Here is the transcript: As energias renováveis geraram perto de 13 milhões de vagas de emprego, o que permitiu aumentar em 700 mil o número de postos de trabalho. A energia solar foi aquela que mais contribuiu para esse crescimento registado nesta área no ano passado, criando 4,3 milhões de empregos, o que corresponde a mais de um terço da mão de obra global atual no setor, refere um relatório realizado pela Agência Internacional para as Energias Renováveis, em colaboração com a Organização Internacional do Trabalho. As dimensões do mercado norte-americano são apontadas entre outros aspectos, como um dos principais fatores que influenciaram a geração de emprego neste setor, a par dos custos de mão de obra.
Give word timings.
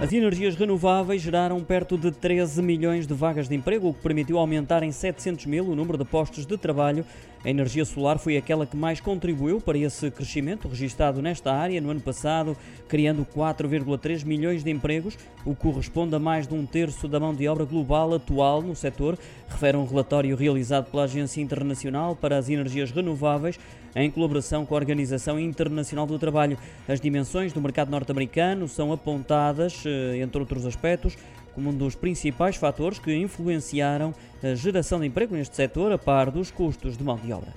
As 0.00 0.10
energias 0.14 0.56
renováveis 0.56 1.20
geraram 1.20 1.62
perto 1.62 1.98
de 1.98 2.10
13 2.10 2.62
milhões 2.62 3.06
de 3.06 3.12
vagas 3.12 3.50
de 3.50 3.54
emprego, 3.54 3.90
o 3.90 3.92
que 3.92 4.00
permitiu 4.00 4.38
aumentar 4.38 4.82
em 4.82 4.90
700 4.90 5.44
mil 5.44 5.68
o 5.68 5.76
número 5.76 5.98
de 5.98 6.06
postos 6.06 6.46
de 6.46 6.56
trabalho. 6.56 7.04
A 7.44 7.50
energia 7.50 7.84
solar 7.84 8.18
foi 8.18 8.36
aquela 8.36 8.66
que 8.66 8.76
mais 8.76 8.98
contribuiu 8.98 9.60
para 9.60 9.76
esse 9.76 10.10
crescimento 10.10 10.68
registado 10.68 11.20
nesta 11.20 11.52
área 11.52 11.80
no 11.82 11.90
ano 11.90 12.00
passado, 12.00 12.56
criando 12.88 13.26
4,3 13.26 14.24
milhões 14.24 14.64
de 14.64 14.70
empregos, 14.70 15.18
o 15.44 15.54
que 15.54 15.62
corresponde 15.62 16.14
a 16.14 16.18
mais 16.18 16.46
de 16.46 16.54
um 16.54 16.64
terço 16.64 17.06
da 17.06 17.20
mão 17.20 17.34
de 17.34 17.46
obra 17.48 17.64
global 17.64 18.14
atual 18.14 18.62
no 18.62 18.74
setor, 18.74 19.18
refere 19.48 19.76
um 19.76 19.86
relatório 19.86 20.36
realizado 20.36 20.90
pela 20.90 21.04
Agência 21.04 21.40
Internacional 21.40 22.14
para 22.14 22.36
as 22.36 22.48
Energias 22.48 22.90
Renováveis, 22.90 23.58
em 23.96 24.10
colaboração 24.10 24.66
com 24.66 24.74
a 24.74 24.78
Organização 24.78 25.40
Internacional 25.40 26.06
do 26.06 26.18
Trabalho. 26.18 26.58
As 26.86 27.00
dimensões 27.00 27.52
do 27.52 27.60
mercado 27.60 27.90
norte-americano 27.90 28.68
são 28.68 28.92
apontadas 28.92 29.82
entre 30.20 30.40
outros 30.40 30.66
aspectos, 30.66 31.16
como 31.54 31.70
um 31.70 31.74
dos 31.74 31.94
principais 31.94 32.56
fatores 32.56 32.98
que 32.98 33.14
influenciaram 33.14 34.14
a 34.42 34.54
geração 34.54 35.00
de 35.00 35.06
emprego 35.06 35.34
neste 35.34 35.56
setor, 35.56 35.92
a 35.92 35.98
par 35.98 36.30
dos 36.30 36.50
custos 36.50 36.96
de 36.96 37.04
mão 37.04 37.16
de 37.16 37.32
obra. 37.32 37.52